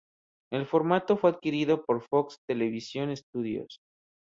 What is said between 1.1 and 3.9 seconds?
fue adquirido por "Fox Television Studios".